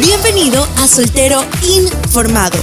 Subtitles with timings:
[0.00, 1.44] Bienvenido a Soltero
[1.76, 2.56] Informado,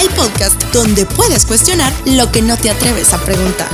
[0.00, 3.68] el podcast donde puedes cuestionar lo que no te atreves a preguntar.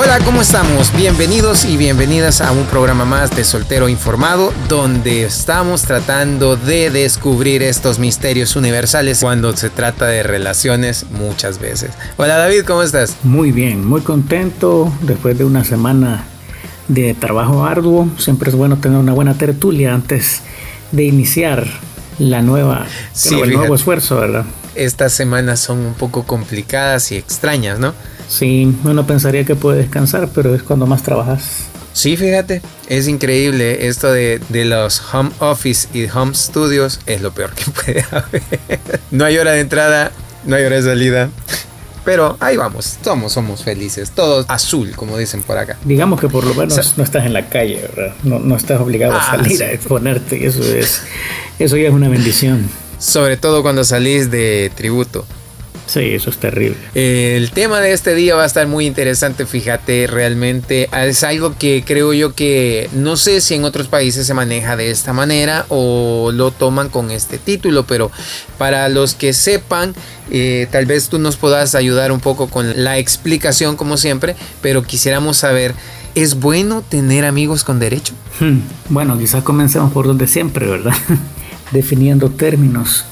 [0.00, 0.94] Hola, ¿cómo estamos?
[0.94, 7.64] Bienvenidos y bienvenidas a un programa más de Soltero Informado, donde estamos tratando de descubrir
[7.64, 11.90] estos misterios universales cuando se trata de relaciones muchas veces.
[12.16, 13.16] Hola David, ¿cómo estás?
[13.24, 16.22] Muy bien, muy contento después de una semana
[16.86, 18.08] de trabajo arduo.
[18.18, 20.42] Siempre es bueno tener una buena tertulia antes
[20.92, 21.66] de iniciar
[22.20, 22.86] la nueva,
[23.32, 24.44] el nuevo esfuerzo, ¿verdad?
[24.76, 27.94] Estas semanas son un poco complicadas y extrañas, ¿no?
[28.28, 31.68] Sí, uno pensaría que puede descansar, pero es cuando más trabajas.
[31.94, 37.54] Sí, fíjate, es increíble esto de, los home office y home studios, es lo peor
[37.54, 38.42] que puede haber.
[39.10, 40.12] No hay hora de entrada,
[40.44, 41.30] no hay hora de salida.
[42.04, 45.76] Pero ahí vamos, somos, somos felices, todos azul, como dicen por acá.
[45.84, 48.14] Digamos que por lo menos no estás en la calle, ¿verdad?
[48.22, 51.02] No, estás obligado a ah, salir a exponerte, eso es,
[51.58, 52.68] eso ya es una bendición.
[52.98, 55.26] Sobre todo cuando salís de tributo.
[55.88, 56.76] Sí, eso es terrible.
[56.94, 61.82] El tema de este día va a estar muy interesante, fíjate, realmente es algo que
[61.82, 66.30] creo yo que no sé si en otros países se maneja de esta manera o
[66.30, 68.12] lo toman con este título, pero
[68.58, 69.94] para los que sepan,
[70.30, 74.82] eh, tal vez tú nos puedas ayudar un poco con la explicación como siempre, pero
[74.82, 75.74] quisiéramos saber,
[76.14, 78.12] ¿es bueno tener amigos con derecho?
[78.40, 78.58] Hmm,
[78.90, 80.92] bueno, quizás comencemos por donde siempre, ¿verdad?
[81.72, 83.06] Definiendo términos.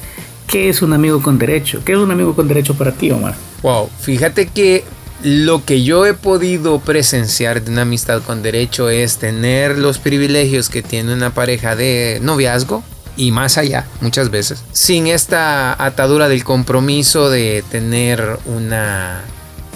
[0.46, 1.82] ¿Qué es un amigo con derecho?
[1.84, 3.34] ¿Qué es un amigo con derecho para ti, Omar?
[3.62, 4.84] Wow, fíjate que
[5.22, 10.68] lo que yo he podido presenciar de una amistad con derecho es tener los privilegios
[10.68, 12.84] que tiene una pareja de noviazgo
[13.16, 19.22] y más allá muchas veces, sin esta atadura del compromiso de tener una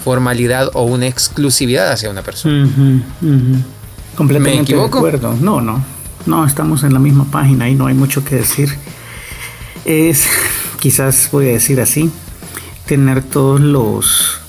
[0.03, 2.69] formalidad o una exclusividad hacia una persona.
[4.15, 5.01] Completamente ¿Me equivoco?
[5.01, 5.35] de acuerdo.
[5.41, 5.83] No, no.
[6.27, 8.69] No, estamos en la misma página y no hay mucho que decir.
[9.85, 10.27] Es
[10.81, 12.11] quizás voy a decir así,
[12.87, 14.39] tener todos los,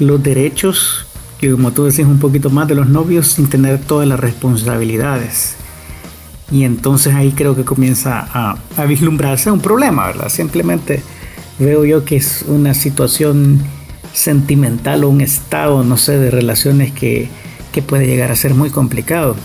[0.00, 1.06] los derechos,
[1.40, 5.54] y como tú decís un poquito más de los novios, sin tener todas las responsabilidades.
[6.50, 10.28] Y entonces ahí creo que comienza a, a vislumbrarse un problema, ¿verdad?
[10.28, 11.02] Simplemente
[11.58, 13.62] veo yo que es una situación
[14.12, 17.28] sentimental o un estado, no sé, de relaciones que,
[17.72, 19.36] que puede llegar a ser muy complicado.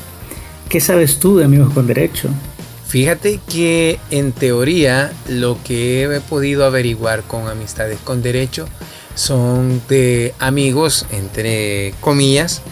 [0.70, 2.30] ¿Qué sabes tú de amigos con derecho?
[2.90, 8.68] Fíjate que en teoría lo que he podido averiguar con amistades con derecho
[9.14, 12.64] son de amigos, entre comillas,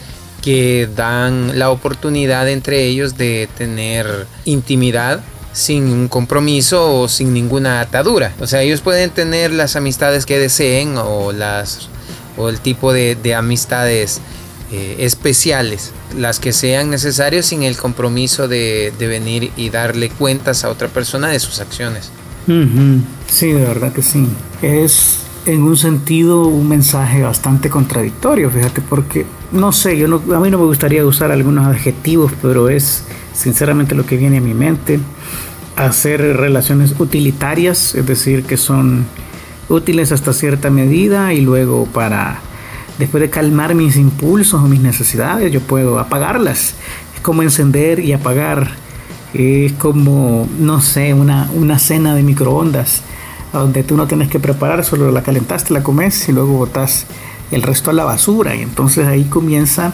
[0.41, 5.21] que dan la oportunidad entre ellos de tener intimidad
[5.53, 8.33] sin un compromiso o sin ninguna atadura.
[8.39, 11.89] O sea, ellos pueden tener las amistades que deseen o las
[12.37, 14.19] o el tipo de, de amistades
[14.71, 20.69] eh, especiales, las que sean necesarias sin el compromiso de, venir y darle cuentas a
[20.69, 22.11] otra persona de sus acciones.
[23.27, 24.27] Sí, de verdad que sí.
[24.61, 30.49] Es en un sentido un mensaje bastante contradictorio, fíjate, porque no sé, yo a mí
[30.49, 34.99] no me gustaría usar algunos adjetivos, pero es sinceramente lo que viene a mi mente.
[35.77, 39.05] Hacer relaciones utilitarias, es decir, que son
[39.69, 42.41] útiles hasta cierta medida y luego para
[42.99, 46.75] después de calmar mis impulsos o mis necesidades, yo puedo apagarlas.
[47.15, 48.71] Es como encender y apagar.
[49.33, 53.01] Es como, no sé, una, una cena de microondas,
[53.53, 57.05] donde tú no tienes que preparar, solo la calentaste, la comes y luego botas
[57.51, 58.55] el resto a la basura.
[58.55, 59.93] Y entonces ahí comienza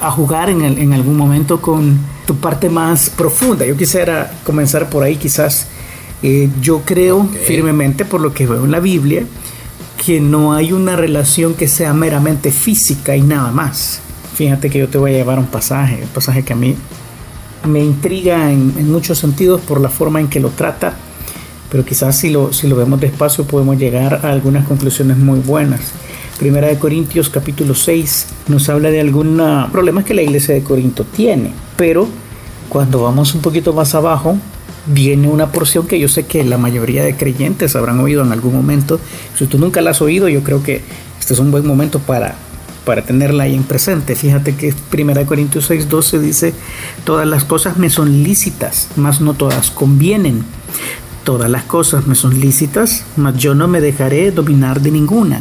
[0.00, 3.64] a jugar en, en algún momento con tu parte más profunda.
[3.66, 5.68] Yo quisiera comenzar por ahí, quizás.
[6.22, 9.26] Eh, yo creo firmemente, por lo que veo en la Biblia,
[10.04, 14.00] que no hay una relación que sea meramente física y nada más.
[14.34, 16.76] Fíjate que yo te voy a llevar un pasaje, un pasaje que a mí
[17.66, 20.94] me intriga en, muchos sentidos por la forma en que lo trata,
[21.70, 25.80] pero quizás si lo, si lo vemos despacio podemos llegar a algunas conclusiones muy buenas.
[26.38, 31.04] Primera de Corintios capítulo 6 nos habla de algunos problemas que la iglesia de Corinto
[31.04, 32.08] tiene, pero
[32.68, 34.36] cuando vamos un poquito más abajo
[34.86, 38.54] viene una porción que yo sé que la mayoría de creyentes habrán oído en algún
[38.54, 39.00] momento.
[39.36, 40.82] Si tú nunca la has oído, yo creo que
[41.18, 42.34] este es un buen momento para,
[42.84, 44.14] para tenerla ahí en presente.
[44.14, 46.54] Fíjate que 1 Corintios 6, 12 dice,
[47.04, 50.44] todas las cosas me son lícitas, mas no todas convienen.
[51.24, 55.40] Todas las cosas me son lícitas, mas yo no me dejaré dominar de ninguna.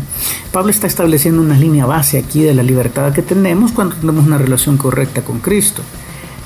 [0.53, 4.37] Pablo está estableciendo una línea base aquí de la libertad que tenemos cuando tenemos una
[4.37, 5.81] relación correcta con Cristo.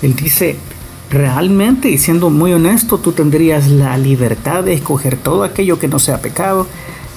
[0.01, 0.57] Él dice,
[1.09, 5.99] realmente, y siendo muy honesto, tú tendrías la libertad de escoger todo aquello que no
[5.99, 6.67] sea pecado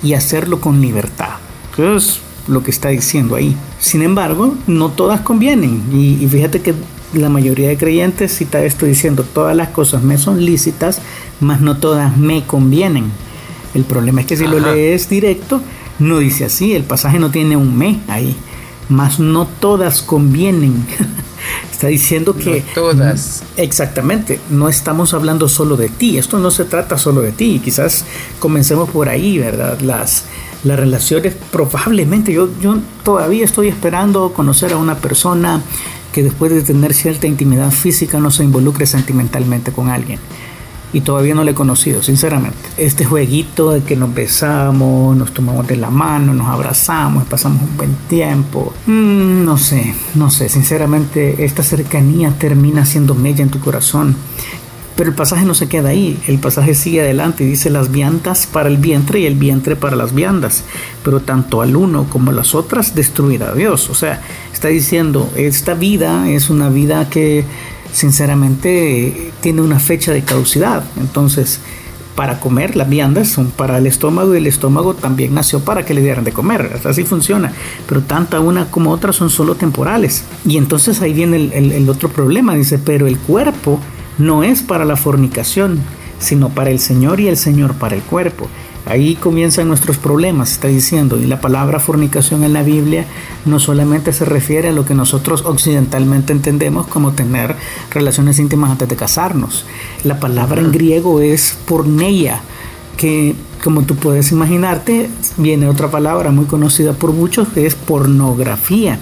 [0.03, 1.35] y hacerlo con libertad.
[1.73, 3.57] Eso es lo que está diciendo ahí.
[3.79, 5.83] Sin embargo, no todas convienen.
[5.93, 6.75] Y, fíjate que
[7.15, 11.01] la mayoría de creyentes cita esto diciendo, todas las cosas me son lícitas,
[11.41, 13.11] mas no todas me convienen.
[13.75, 15.61] El problema es que si lo lees directo,
[15.99, 18.37] no dice así, el pasaje no tiene un me ahí,
[18.89, 20.87] mas no todas convienen.
[21.71, 22.65] Está diciendo que...
[22.75, 23.43] todas.
[23.57, 28.05] Exactamente, no estamos hablando solo de ti, esto no se trata solo de ti, quizás
[28.39, 29.81] comencemos por ahí, ¿verdad?
[29.81, 30.25] Las,
[30.65, 35.63] las relaciones, probablemente, yo, yo todavía estoy esperando conocer a una persona
[36.13, 40.19] que después de tener cierta intimidad física no se involucre sentimentalmente con alguien
[40.93, 42.59] y todavía no le he conocido, sinceramente.
[42.77, 47.77] Este jueguito de que nos besamos, nos tomamos de la mano, nos abrazamos, pasamos un
[47.77, 48.75] buen tiempo.
[48.87, 54.17] Mm, no sé, no sé, sinceramente esta cercanía termina siendo mella en tu corazón.
[54.97, 58.47] Pero el pasaje no se queda ahí, el pasaje sigue adelante y dice las viandas
[58.47, 60.65] para el vientre y el vientre para las viandas,
[61.03, 63.89] pero tanto al uno como a las otras destruirá Dios.
[63.89, 64.21] O sea,
[64.53, 67.47] está diciendo, esta vida es una vida que
[67.93, 70.85] sinceramente tiene una fecha de caducidad.
[70.99, 71.61] Entonces,
[72.15, 75.95] para comer, las viandas son para el estómago y el estómago también nació para que
[75.95, 76.81] le dieran de comer.
[76.85, 77.53] Así funciona.
[77.89, 80.25] Pero tanto una como otra son solo temporales.
[80.45, 82.55] Y entonces ahí viene el otro problema.
[82.55, 83.81] Dice, pero el cuerpo
[84.19, 85.81] no es para la fornicación,
[86.19, 88.49] sino para el Señor y el Señor para el cuerpo.
[88.87, 93.07] Ahí comienzan nuestros problemas, está diciendo, y la palabra fornicación en la Biblia
[93.45, 97.57] no solamente se refiere a lo que nosotros occidentalmente entendemos como tener
[97.91, 99.67] relaciones íntimas antes de casarnos.
[100.03, 102.41] La palabra en griego es porneia,
[103.01, 105.09] que como tú puedes imaginarte,
[105.39, 108.99] viene otra palabra muy conocida por muchos que es pornografía.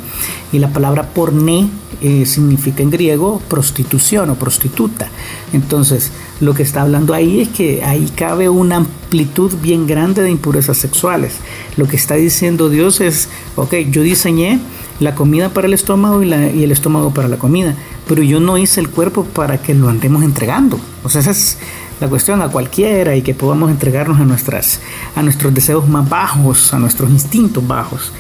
[0.53, 1.69] Y la palabra porné
[2.01, 5.09] eh, significa en griego prostitución o prostituta.
[5.53, 10.31] Entonces, lo que está hablando ahí es que ahí cabe una amplitud bien grande de
[10.31, 11.35] impurezas sexuales.
[11.77, 14.61] Lo que está diciendo Dios es, ok, yo diseñé
[15.01, 17.77] la comida para el estómago y, y el estómago para la comida,
[18.09, 20.81] pero yo no hice el cuerpo para que lo andemos entregando.
[21.05, 21.59] O sea, esa es
[22.01, 24.81] la cuestión a cualquiera y que podamos entregarnos a, nuestras,
[25.15, 28.13] a nuestros deseos más bajos, a nuestros instintos bajos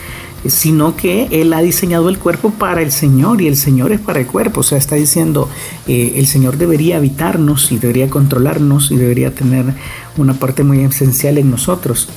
[0.46, 4.20] sino que Él ha diseñado el cuerpo para el Señor y el Señor es para
[4.20, 4.60] el cuerpo.
[4.60, 5.48] O sea, está diciendo,
[5.86, 9.64] eh, el Señor debería habitarnos y debería controlarnos y debería tener
[10.16, 12.08] una parte muy esencial en nosotros.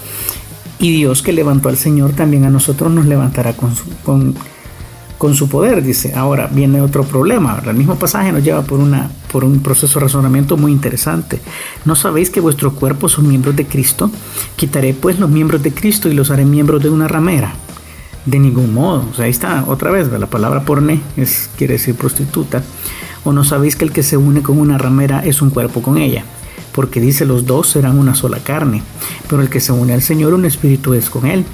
[0.80, 3.74] Y Dios que levantó al Señor también a nosotros nos levantará con
[4.04, 4.36] con,
[5.22, 6.16] con su poder, dice.
[6.16, 7.62] Ahora viene otro problema.
[7.64, 11.40] El mismo pasaje nos lleva por, un proceso de razonamiento muy interesante.
[11.86, 14.10] ¿No sabéis que vuestros cuerpos son miembros de Cristo?
[14.56, 17.54] Quitaré pues los miembros de Cristo y los haré miembros de una ramera.
[18.26, 19.06] De ningún modo.
[19.12, 20.12] O sea, ahí está otra vez.
[20.12, 22.64] La palabra porné es, quiere decir prostituta.
[23.24, 26.00] ¿O no sabéis que el que se une con una ramera es un cuerpo con
[26.00, 26.26] ella?
[26.72, 28.82] Porque dice los dos serán una sola carne.
[29.30, 31.46] Pero el que se une al Señor, un espíritu es con él.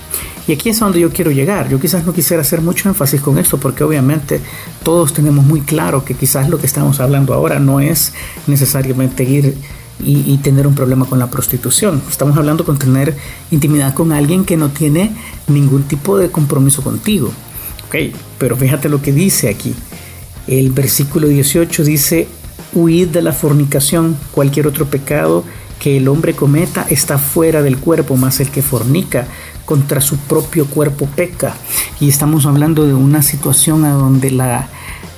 [0.47, 1.67] Y aquí es a donde yo quiero llegar.
[1.69, 4.39] Yo quizás no quisiera hacer mucho énfasis con esto porque obviamente
[4.81, 8.13] todos tenemos muy claro que quizás lo que estamos hablando ahora no es
[8.47, 9.57] necesariamente ir
[9.99, 12.01] y, tener un problema con la prostitución.
[12.09, 13.17] Estamos hablando con tener
[13.51, 15.11] intimidad con alguien que no tiene
[15.47, 17.31] ningún tipo de compromiso contigo.
[17.87, 19.73] Ok, pero fíjate lo que dice aquí.
[20.47, 22.27] El versículo 18 dice,
[22.73, 25.43] huid de la fornicación, cualquier otro pecado
[25.79, 29.27] que el hombre cometa está fuera del cuerpo, más el que fornica
[29.67, 31.53] contra su propio cuerpo peca.
[31.99, 34.69] Y estamos hablando de una situación a donde la,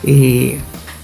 [0.04, 0.58] eh,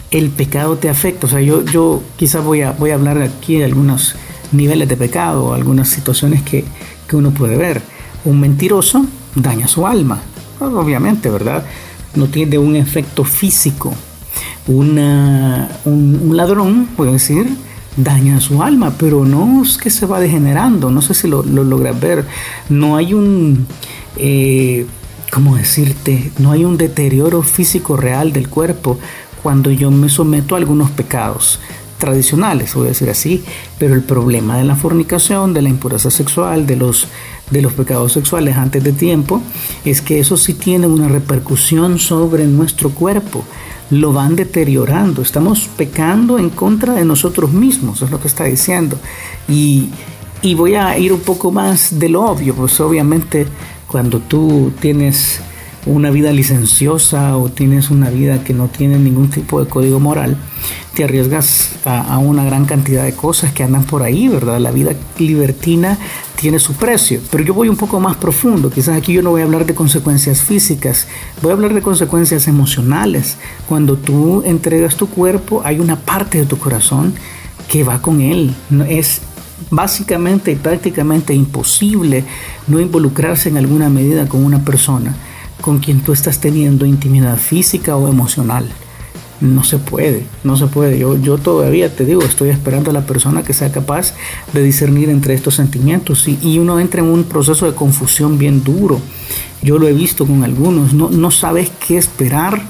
[0.10, 1.28] el pecado te afecta.
[1.28, 4.16] O sea, yo, yo quizás voy a, voy a hablar aquí de algunos
[4.52, 6.66] niveles de pecado, algunas situaciones que,
[7.08, 7.84] que uno puede ver.
[8.25, 10.22] Un mentiroso daña su alma,
[10.60, 11.64] obviamente, ¿verdad?
[12.16, 13.94] No tiene un efecto físico.
[14.66, 17.48] Una, un, un ladrón, puede decir,
[17.98, 22.00] daña su alma, pero no es que se va degenerando, no sé si lo, logras
[22.00, 22.25] ver,
[22.70, 23.68] no hay un,
[24.18, 24.86] eh,
[25.32, 26.32] ¿cómo decirte?
[26.40, 29.00] No hay un deterioro físico real del cuerpo
[29.42, 31.60] cuando yo me someto a algunos pecados
[31.98, 33.44] tradicionales, voy a decir así,
[33.80, 37.08] pero el problema de la fornicación, de la impureza sexual, de los,
[37.52, 39.42] de los pecados sexuales antes de tiempo,
[39.86, 43.46] es que eso sí tiene una repercusión sobre nuestro cuerpo
[43.89, 45.22] lo van deteriorando.
[45.22, 48.98] Estamos pecando en contra de nosotros mismos, es lo que está diciendo.
[49.48, 49.89] Y,
[50.56, 53.48] voy a ir un poco más de lo obvio, pues obviamente
[53.88, 55.42] cuando tú tienes
[55.86, 60.38] una vida licenciosa o tienes una vida que no tiene ningún tipo de código moral,
[60.96, 64.60] te arriesgas a, una gran cantidad de cosas que andan por ahí, ¿verdad?
[64.60, 65.98] La vida libertina
[66.36, 69.42] tiene su precio, pero yo voy un poco más profundo, quizás aquí yo no voy
[69.42, 71.08] a hablar de consecuencias físicas,
[71.42, 73.38] voy a hablar de consecuencias emocionales.
[73.68, 77.13] Cuando tú entregas tu cuerpo, hay una parte de tu corazón
[77.70, 78.56] que va con él,
[78.88, 79.22] es
[79.70, 82.24] básicamente y prácticamente imposible
[82.68, 85.15] no involucrarse en alguna medida con una persona
[85.62, 88.67] con quien tú estás teniendo intimidad física o emocional.
[89.41, 90.97] No se puede, no se puede.
[90.97, 94.13] Yo, yo todavía te digo, estoy esperando a la persona que sea capaz
[94.53, 99.01] de discernir entre estos sentimientos y, uno entra en un proceso de confusión bien duro.
[99.62, 102.62] Yo lo he visto con algunos, no, no sabes qué esperar,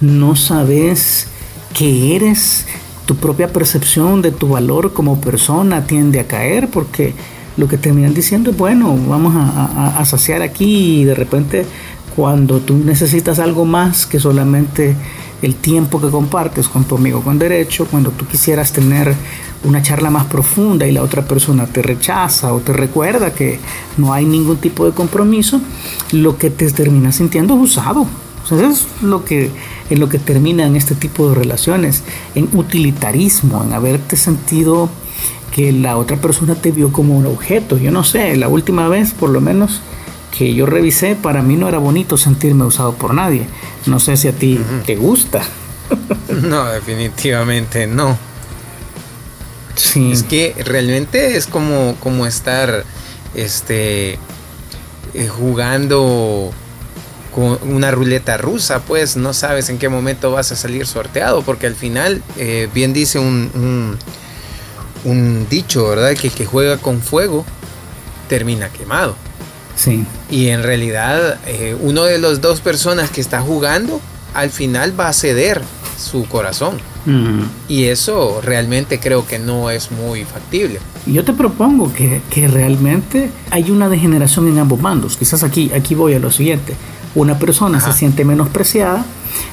[0.00, 1.26] no sabes
[1.74, 2.66] qué eres,
[3.06, 7.14] tu propia percepción de tu valor como persona tiende a caer porque
[7.56, 11.66] lo que terminan diciendo es, bueno, vamos a, a, saciar aquí y de repente
[12.16, 14.96] cuando tú necesitas algo más que solamente
[15.42, 19.14] el tiempo que compartes con tu amigo con derecho, cuando tú quisieras tener
[19.64, 23.60] una charla más profunda y la otra persona te rechaza o te recuerda que
[23.98, 25.60] no hay ningún tipo de compromiso,
[26.12, 28.06] lo que te termina sintiendo es usado.
[28.46, 29.50] eso es lo que,
[29.90, 32.02] en lo que termina en este tipo de relaciones,
[32.34, 34.88] en utilitarismo, en haberte sentido
[35.54, 37.76] que la otra persona te vio como un objeto.
[37.76, 39.82] Yo no sé, la última vez por lo menos
[40.36, 43.46] que yo revisé, para mí no era bonito sentirme usado por nadie.
[43.86, 45.42] No sé si a ti te gusta.
[46.28, 48.18] no, definitivamente no.
[49.76, 50.12] Sí.
[50.12, 52.84] Es que realmente es como, como estar
[53.34, 54.18] este,
[55.14, 56.50] eh, jugando
[57.34, 61.66] con una ruleta rusa, pues no sabes en qué momento vas a salir sorteado, porque
[61.66, 63.98] al final, eh, bien dice un,
[65.04, 66.14] un, dicho, ¿verdad?
[66.14, 67.44] Que que juega con fuego
[68.28, 69.16] termina quemado.
[69.76, 70.04] Sí.
[70.30, 74.00] Y en realidad, eh, uno de las dos personas que está jugando,
[74.34, 75.62] al final va a ceder
[75.98, 76.78] su corazón.
[77.68, 80.80] Y eso realmente creo que no es muy factible.
[81.06, 85.16] Yo te propongo que, que, realmente hay una degeneración en ambos bandos.
[85.16, 86.74] Quizás aquí, aquí voy a lo siguiente.
[87.14, 89.04] Una persona se siente menospreciada,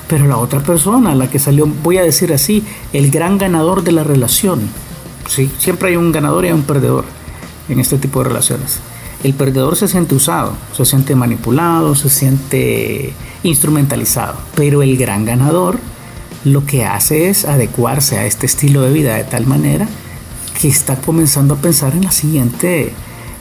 [0.08, 3.92] pero la otra persona, la que salió, voy a decir así, el gran ganador de
[3.92, 4.62] la relación.
[5.28, 5.52] ¿sí?
[5.60, 7.06] Siempre hay un ganador y hay un perdedor
[7.70, 8.80] en este tipo de relaciones
[9.24, 13.14] el perdedor se siente usado, se siente manipulado, se siente
[13.44, 14.36] instrumentalizado.
[14.56, 15.80] Pero el gran ganador
[16.44, 19.88] lo que hace es adecuarse a este estilo de vida de tal manera
[20.60, 22.94] que está comenzando a pensar en la siguiente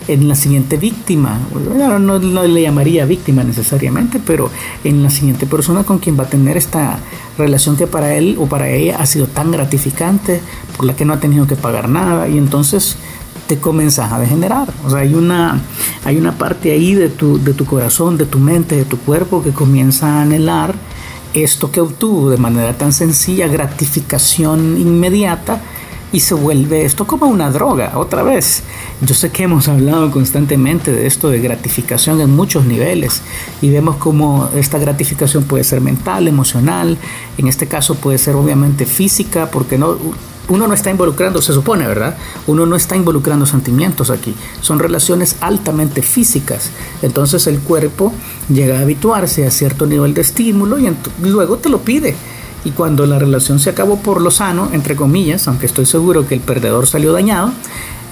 [0.08, 1.38] en la siguiente víctima,
[1.78, 4.50] no, no, le llamaría víctima necesariamente, pero
[4.82, 6.98] en la siguiente persona con quien va a tener esta
[7.38, 10.40] relación que para él o para ella ha sido tan gratificante,
[10.76, 12.96] por la que no ha tenido que pagar nada, y entonces
[13.52, 14.72] te comienzas a degenerar.
[14.82, 15.60] O sea, hay una,
[16.06, 19.42] hay una parte ahí de tu, de tu corazón, de tu mente, de tu cuerpo
[19.42, 20.74] que comienza a anhelar
[21.34, 25.60] esto que obtuvo de manera tan sencilla, gratificación inmediata,
[26.12, 28.62] y se vuelve esto como una droga, otra vez.
[29.00, 33.22] Yo sé que hemos hablado constantemente de esto de gratificación en muchos niveles
[33.60, 36.98] y vemos cómo esta gratificación puede ser mental, emocional,
[37.38, 39.96] en este caso puede ser obviamente física, porque no
[40.48, 42.16] uno no está involucrando, se supone, ¿verdad?
[42.46, 44.34] Uno no está involucrando sentimientos aquí.
[44.60, 46.70] Son relaciones altamente físicas.
[47.00, 48.12] Entonces el cuerpo
[48.48, 50.92] llega a habituarse a cierto nivel de estímulo y,
[51.22, 52.16] luego te lo pide.
[52.64, 56.34] Y cuando la relación se acabó por lo sano, entre comillas, aunque estoy seguro que
[56.34, 57.52] el perdedor salió dañado,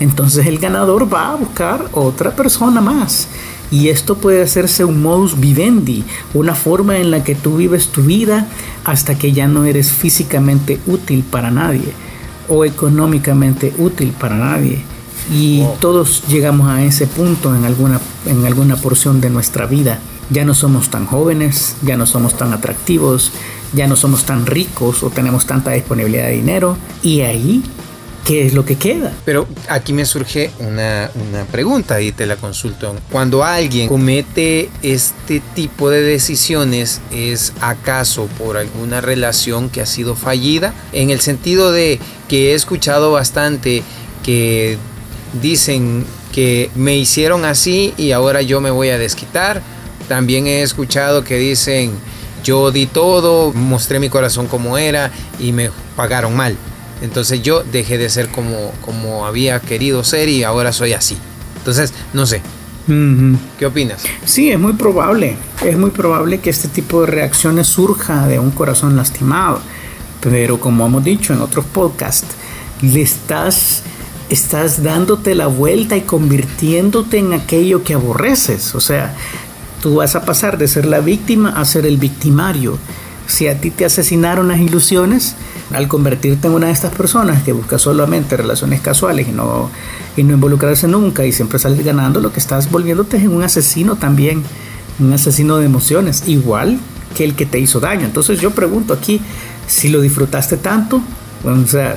[0.00, 3.28] entonces el ganador va a buscar otra persona más.
[3.70, 6.04] Y esto puede hacerse un modus vivendi,
[6.34, 8.48] una forma en la que tú vives tu vida
[8.84, 11.92] hasta que ya no eres físicamente útil para nadie
[12.48, 14.82] o económicamente útil para nadie.
[15.32, 20.00] Y todos llegamos a ese punto en alguna, en alguna porción de nuestra vida.
[20.30, 23.32] Ya no somos tan jóvenes, ya no somos tan atractivos,
[23.72, 26.76] ya no somos tan ricos o tenemos tanta disponibilidad de dinero.
[27.02, 27.62] Y ahí
[28.26, 29.12] ¿qué es lo que queda?
[29.24, 32.94] Pero aquí me surge una, una, pregunta y te la consulto.
[33.10, 40.14] Cuando alguien comete este tipo de decisiones, ¿es acaso por alguna relación que ha sido
[40.14, 40.74] fallida?
[40.92, 41.98] En el sentido de
[42.28, 43.82] que he escuchado bastante
[44.22, 44.78] que
[45.42, 49.62] dicen que me hicieron así y ahora yo me voy a desquitar.
[50.08, 51.92] También he escuchado que dicen
[52.42, 56.56] yo di todo, mostré mi corazón como era y me pagaron mal.
[57.02, 61.16] Entonces yo dejé de ser como, como había querido ser y ahora soy así.
[61.56, 62.42] Entonces, no sé.
[63.58, 64.02] ¿Qué opinas?
[64.24, 65.36] Sí, es muy probable.
[65.64, 69.60] Es muy probable que este tipo de reacciones surja de un corazón lastimado.
[70.20, 72.26] Pero como hemos dicho en otros podcasts,
[72.82, 73.82] le estás,
[74.28, 78.74] estás dándote la vuelta y convirtiéndote en aquello que aborreces.
[78.74, 79.14] O sea,
[79.80, 82.78] tú vas a pasar de ser la víctima a ser el victimario.
[83.26, 85.36] Si a ti te asesinaron las ilusiones,
[85.72, 89.70] al convertirte en una de estas personas que busca solamente relaciones casuales y no,
[90.16, 93.96] y no involucrarse nunca y siempre salir ganando, lo que estás volviéndote es un asesino
[93.96, 94.42] también,
[94.98, 96.78] un asesino de emociones, igual
[97.14, 98.04] que el que te hizo daño.
[98.04, 99.20] Entonces yo pregunto aquí,
[99.66, 101.00] si lo disfrutaste tanto,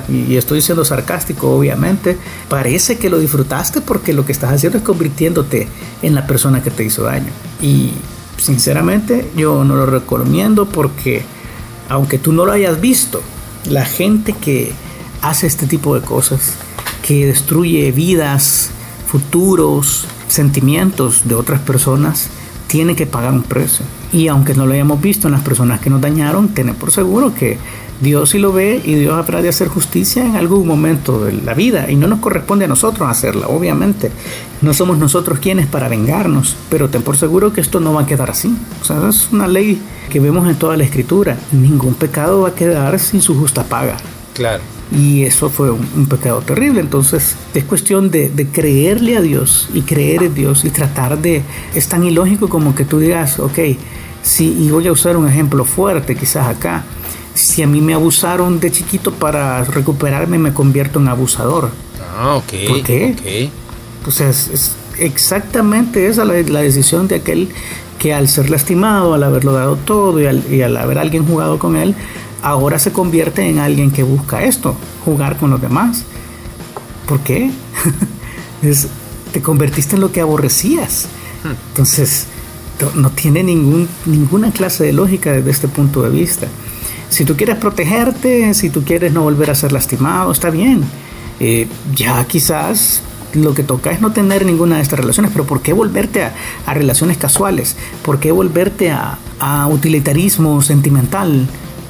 [0.08, 2.16] Y estoy siendo sarcástico, obviamente.
[2.48, 5.68] Parece que lo disfrutaste porque lo que estás haciendo es convirtiéndote
[6.02, 7.30] en la persona que te hizo daño.
[7.60, 7.92] Y
[8.38, 11.22] sinceramente, yo no lo recomiendo porque,
[11.88, 13.20] aunque tú no lo hayas visto,
[13.68, 14.72] la gente que
[15.20, 16.54] hace este tipo de cosas,
[17.02, 18.70] que destruye vidas,
[19.06, 22.30] futuros, sentimientos de otras personas,
[22.68, 23.84] tiene que pagar un precio.
[24.12, 27.34] Y aunque no lo hayamos visto en las personas que nos dañaron, tener por seguro
[27.34, 27.58] que
[28.00, 31.54] Dios sí lo ve y Dios habrá de hacer justicia en algún momento de la
[31.54, 34.10] vida y no nos corresponde a nosotros hacerla, obviamente.
[34.62, 38.06] No somos nosotros quienes para vengarnos, pero ten por seguro que esto no va a
[38.06, 38.56] quedar así.
[38.82, 39.80] O sea, es una ley
[40.10, 41.36] que vemos en toda la escritura.
[41.52, 43.96] Ningún pecado va a quedar sin su justa paga.
[44.34, 44.73] Claro.
[44.92, 46.80] Y eso fue un, pecado terrible.
[46.80, 51.42] Entonces es cuestión de, de, creerle a Dios y creer en Dios y tratar de...
[51.74, 53.58] Es tan ilógico como que tú digas, ok,
[54.22, 56.84] sí, y voy a usar un ejemplo fuerte quizás acá
[57.34, 61.70] si a mí me abusaron de chiquito para recuperarme me convierto en abusador.
[62.16, 62.68] Ah, ok.
[62.68, 63.50] ¿Por qué?
[64.04, 67.48] Pues es, exactamente esa la, la, decisión de aquel
[67.98, 71.58] que al ser lastimado, al haberlo dado todo y al, y al haber alguien jugado
[71.58, 71.94] con él,
[72.44, 76.04] ahora se convierte en alguien que busca esto, jugar con los demás.
[77.08, 77.50] ¿Por qué?
[78.62, 78.88] es,
[79.32, 81.08] te convertiste en lo que aborrecías.
[81.42, 81.54] Hmm.
[81.70, 82.26] Entonces,
[82.96, 86.46] no tiene ningún, ninguna clase de lógica desde este punto de vista.
[87.08, 90.84] Si tú quieres protegerte, si tú quieres no volver a ser lastimado, está bien.
[91.40, 93.00] Eh, ya quizás
[93.32, 96.34] lo que toca es no tener ninguna de estas relaciones, pero ¿por qué volverte a,
[96.74, 97.76] relaciones casuales?
[98.02, 101.48] ¿Por qué volverte a, a, utilitarismo sentimental?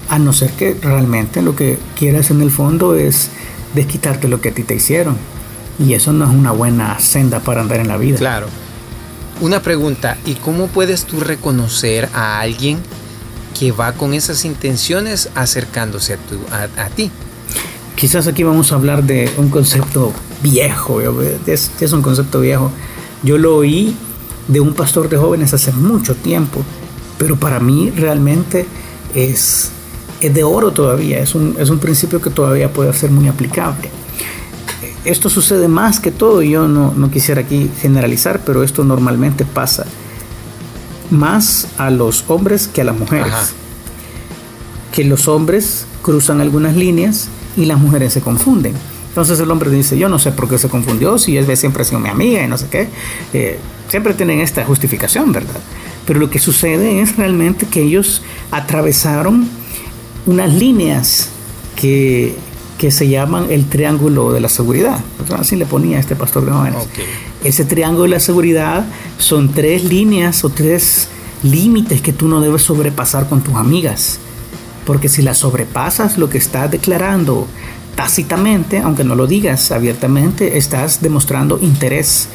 [0.09, 3.31] A no ser que realmente lo que quieras en el fondo es
[3.75, 5.17] desquitarte lo que a ti te hicieron.
[5.79, 8.19] Y eso no es una buena senda para andar en la vida.
[8.19, 8.47] Claro.
[9.41, 12.79] Una pregunta, ¿y cómo puedes tú reconocer a alguien
[13.59, 16.19] que va con esas intenciones acercándose
[16.51, 17.11] a, ti.
[17.97, 21.01] Quizás aquí vamos a hablar de un concepto viejo,
[21.47, 22.71] es, es un concepto viejo.
[23.23, 23.97] Yo lo oí
[24.49, 26.63] de un pastor de jóvenes hace mucho tiempo,
[27.17, 28.67] pero para mí realmente
[29.15, 29.71] es,
[30.27, 33.91] es de oro todavía, es un, es un principio que todavía puede ser muy aplicable.
[35.05, 39.45] Esto sucede más que todo, y yo no, no quisiera aquí generalizar, pero esto normalmente
[39.45, 39.85] pasa
[41.11, 43.55] más a los hombres que a las mujeres.
[44.93, 48.75] Que los hombres cruzan algunas líneas y las mujeres se confunden.
[49.09, 51.85] Entonces el hombre dice, yo no sé por qué se confundió, si es siempre ha
[51.85, 52.89] sido mi amiga y no sé qué.
[53.33, 53.59] Eh,
[53.89, 55.61] siempre tienen esta justificación, ¿verdad?
[56.07, 59.49] Pero lo que sucede es realmente que ellos atravesaron
[60.27, 61.29] unas líneas
[61.77, 62.37] que,
[62.79, 65.01] que se llaman el triángulo de la seguridad.
[65.39, 66.89] Así le ponía a este pastor de jóvenes.
[67.43, 68.87] Ese triángulo de la seguridad
[69.19, 71.09] son tres líneas o tres
[71.43, 74.19] límites que tú no debes sobrepasar con tus amigas.
[74.87, 77.47] Porque si las sobrepasas, lo que estás declarando
[77.95, 82.29] tácitamente, aunque no lo digas abiertamente, estás demostrando interés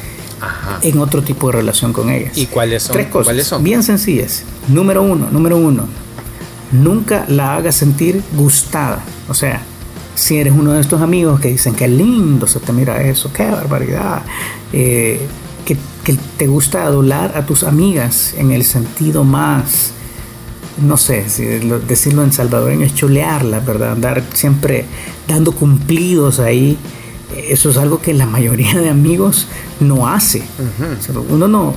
[0.82, 2.36] en otro tipo de relación con ellas.
[2.38, 2.94] ¿Y cuáles son?
[2.94, 3.62] Tres cosas ¿Cuáles son?
[3.62, 4.44] bien sencillas.
[4.68, 5.86] Número uno, número uno,
[6.72, 9.02] nunca la hagas sentir gustada.
[9.28, 9.62] O sea,
[10.14, 13.50] si eres uno de estos amigos que dicen que lindo se te mira eso, qué
[13.50, 14.22] barbaridad,
[14.72, 15.20] eh,
[15.64, 15.76] que,
[16.36, 19.92] te gusta adular a tus amigas en el sentido más,
[20.82, 23.92] no sé, si decirlo en salvadoreño es chulearla, ¿verdad?
[23.92, 24.86] Andar siempre
[25.28, 26.76] dando cumplidos ahí.
[27.36, 29.46] Eso es algo que la mayoría de amigos
[29.78, 30.42] no hace.
[31.28, 31.74] Uno no,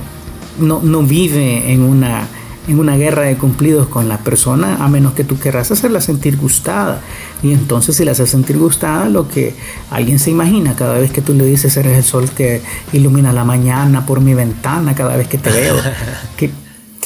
[0.58, 2.26] no, no vive en una
[2.66, 6.36] en una guerra de cumplidos con la persona, a menos que tú querrás hacerla sentir
[6.36, 7.00] gustada.
[7.42, 9.54] Y entonces si la haces sentir gustada, lo que
[9.90, 13.44] alguien se imagina cada vez que tú le dices, eres el sol que ilumina la
[13.44, 15.74] mañana por mi ventana cada vez que te veo.
[16.36, 16.50] ¿Qué,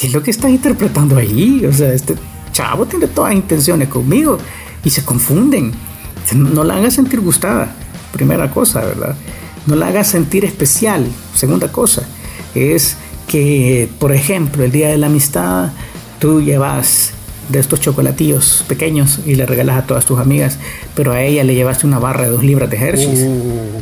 [0.01, 1.65] es lo que estás interpretando ahí?
[1.65, 2.15] O sea, este
[2.53, 4.37] chavo tiene todas intenciones conmigo
[4.83, 5.73] y se confunden.
[6.35, 7.73] No la hagas sentir gustada,
[8.13, 9.15] primera cosa, ¿verdad?
[9.65, 12.03] No la hagas sentir especial, segunda cosa.
[12.55, 12.95] Es
[13.29, 15.69] que, por ejemplo, el día de la amistad,
[16.19, 17.13] tú llevas
[17.47, 20.57] de estos chocolatillos pequeños y le regalas a todas tus amigas,
[20.95, 23.21] pero a ella le llevaste una barra de dos libras de Hershey's.
[23.21, 23.81] Uh.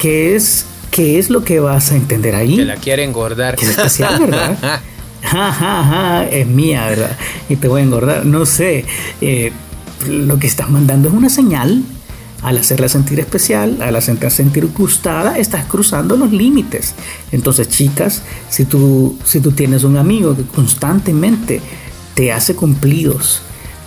[0.00, 2.56] ¿Qué es, ¿Qué es lo que vas a entender ahí?
[2.56, 3.56] Que la quiere engordar.
[3.56, 4.80] Que es especial, ¿verdad?
[6.30, 7.16] es mía, ¿verdad?
[7.48, 8.26] Y te voy a engordar.
[8.26, 8.84] No sé.
[9.20, 9.52] Eh,
[10.08, 11.82] lo que estás mandando es una señal
[12.42, 16.94] al hacerla sentir especial, al hacerla sentir gustada, estás cruzando los límites.
[17.32, 21.60] Entonces, chicas, si tú, si tú tienes un amigo que constantemente
[22.14, 23.42] te hace cumplidos,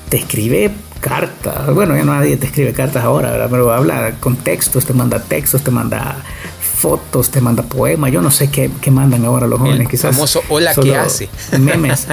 [0.10, 3.48] te escribe cartas, bueno, ya nadie te escribe cartas ahora, ¿verdad?
[3.50, 6.18] pero habla con textos, te manda textos, te manda
[6.80, 10.16] fotos, te manda poemas, yo no sé qué, qué mandan ahora los jóvenes, El quizás.
[10.16, 11.30] famoso hola que hace.
[11.60, 12.08] Memes.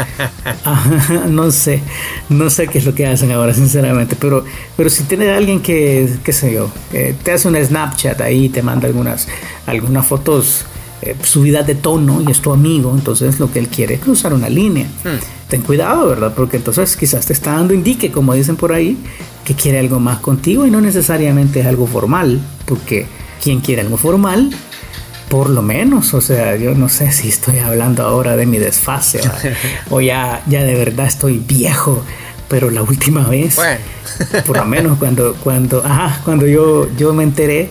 [1.29, 1.83] no sé,
[2.29, 4.44] no sé qué es lo que hacen ahora, sinceramente, pero,
[4.76, 8.48] pero si tienes a alguien que, qué sé yo, que te hace un Snapchat ahí,
[8.48, 9.29] te manda algunas,
[9.66, 10.66] algunas fotos
[11.02, 14.33] eh, subida de tono y es tu amigo, entonces lo que él quiere es cruzar
[14.33, 14.87] una línea.
[15.05, 15.18] Hmm.
[15.48, 16.33] Ten cuidado, ¿verdad?
[16.35, 18.96] Porque entonces quizás te está dando indique, como dicen por ahí,
[19.44, 23.07] que quiere algo más contigo y no necesariamente es algo formal, porque
[23.42, 24.51] quien quiere algo formal,
[25.29, 29.20] por lo menos, o sea, yo no sé si estoy hablando ahora de mi desfase
[29.90, 32.03] o ya, ya de verdad estoy viejo,
[32.49, 33.59] pero la última vez,
[34.46, 37.70] por lo menos cuando, cuando, ajá, cuando yo, yo me enteré,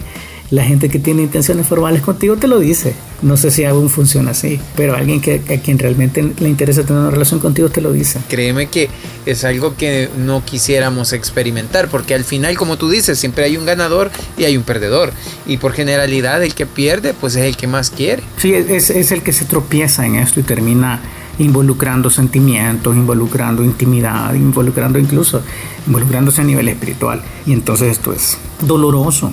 [0.51, 2.93] la gente que tiene intenciones formales contigo te lo dice.
[3.21, 7.01] No sé si aún funciona así, pero alguien que, a quien realmente le interesa tener
[7.01, 8.19] una relación contigo te lo dice.
[8.29, 8.89] Créeme que
[9.25, 13.65] es algo que no quisiéramos experimentar, porque al final, como tú dices, siempre hay un
[13.65, 15.11] ganador y hay un perdedor.
[15.47, 18.21] Y por generalidad, el que pierde, pues es el que más quiere.
[18.37, 21.01] Sí, es, es el que se tropieza en esto y termina
[21.39, 25.41] involucrando sentimientos, involucrando intimidad, involucrando incluso,
[25.87, 27.21] involucrándose a nivel espiritual.
[27.45, 29.31] Y entonces esto es doloroso.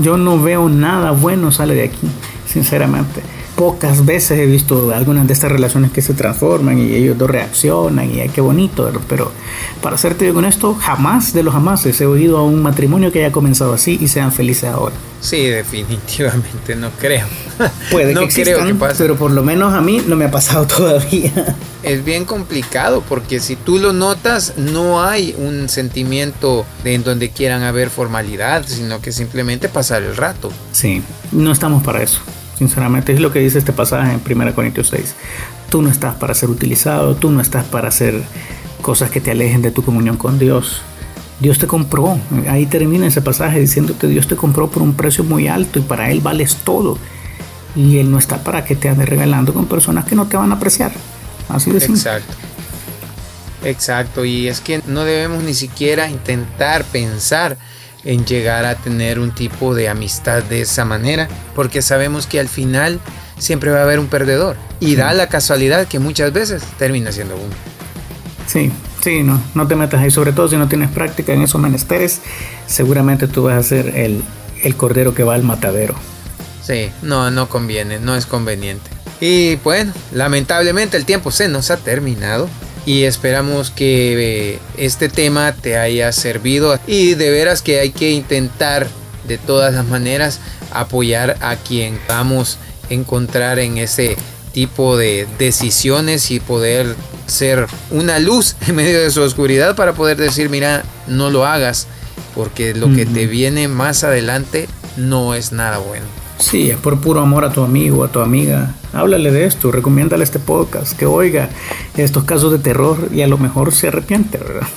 [0.00, 2.08] yo no veo nada bueno sale de aquí,
[2.46, 3.22] sinceramente.
[3.56, 8.12] Pocas veces he visto algunas de estas relaciones que se transforman y ellos dos reaccionan
[8.12, 9.32] y ay, qué bonito, pero
[9.82, 13.32] para serte con esto, jamás de los jamás he oído a un matrimonio que haya
[13.32, 14.94] comenzado así y sean felices ahora.
[15.20, 17.26] Sí, definitivamente, no creo.
[17.90, 21.56] Puede que existan, pero por lo menos a mí no me ha pasado todavía.
[21.82, 27.30] Es bien complicado porque si tú lo notas, no hay un sentimiento de en donde
[27.30, 30.52] quieran haber formalidad, sino que simplemente pasar el rato.
[30.72, 32.20] Sí, no estamos para eso.
[32.58, 35.14] Sinceramente, es lo que dice este pasaje en 1 Corintios 6.
[35.70, 38.22] Tú no estás para ser utilizado, tú no estás para hacer
[38.80, 40.80] cosas que te alejen de tu comunión con Dios.
[41.40, 42.18] Dios te compró.
[42.48, 46.10] Ahí termina ese pasaje diciéndote Dios te compró por un precio muy alto y para
[46.10, 46.98] Él vales todo.
[47.74, 50.50] Y Él no está para que te ande regalando con personas que no te van
[50.50, 50.92] a apreciar.
[51.48, 51.96] Así de simple.
[52.00, 52.34] Exacto.
[53.64, 54.24] Exacto.
[54.24, 57.58] Y es que no debemos ni siquiera intentar pensar
[58.06, 62.48] en llegar a tener un tipo de amistad de esa manera, porque sabemos que al
[62.48, 63.00] final
[63.38, 64.56] siempre va a haber un perdedor.
[64.80, 67.54] Y da la casualidad que muchas veces termina siendo uno.
[68.46, 68.70] Sí,
[69.06, 72.22] Sí, no, no te metas ahí, sobre todo si no tienes práctica en esos menesteres,
[72.66, 74.20] seguramente tú vas a ser el,
[74.64, 75.94] el cordero que va al matadero.
[76.60, 78.90] Sí, no, no conviene, no es conveniente.
[79.20, 82.48] Y bueno, lamentablemente el tiempo se nos ha terminado
[82.86, 88.12] y esperamos que eh, este tema te haya servido y de veras que hay que
[88.12, 88.86] intentar
[89.26, 94.16] de todas las maneras apoyar a quien vamos a encontrar en ese
[94.52, 96.94] tipo de decisiones y poder
[97.26, 101.88] ser una luz en medio de su oscuridad para poder decir, mira, no lo hagas,
[102.34, 106.06] porque lo que te viene más adelante no es nada bueno.
[106.38, 108.74] Sí, es por puro amor a tu amigo, a tu amiga.
[108.92, 111.48] Háblale de esto, recomiéndale este podcast, que oiga
[111.96, 114.66] estos casos de terror y a lo mejor se arrepiente, ¿verdad?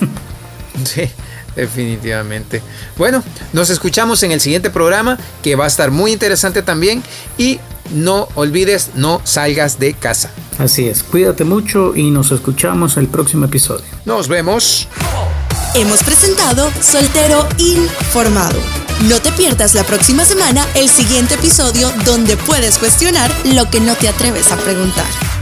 [0.84, 1.02] Sí,
[1.56, 2.62] definitivamente.
[2.96, 7.02] Bueno, nos escuchamos en el siguiente programa que va a estar muy interesante también
[7.36, 7.60] y
[7.92, 10.30] no olvides, no salgas de casa.
[10.58, 13.84] Así es, cuídate mucho y nos escuchamos el próximo episodio.
[14.06, 14.88] Nos vemos.
[15.74, 18.58] Hemos presentado Soltero Informado.
[19.08, 23.94] No te pierdas la próxima semana el siguiente episodio donde puedes cuestionar lo que no
[23.94, 25.39] te atreves a preguntar.